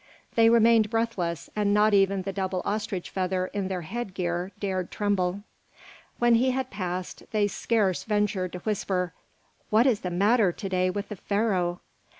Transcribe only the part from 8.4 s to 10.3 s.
to whisper, "What is the